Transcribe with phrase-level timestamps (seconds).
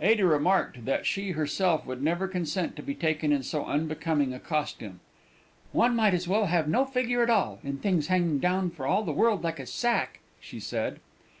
[0.00, 4.40] Ada remarked that she herself would never consent to be taken in so unbecoming a
[4.40, 4.98] costume.
[5.70, 9.04] "One might as well have no figure at all in things hanging down for all
[9.04, 10.98] the world like a sack," she said.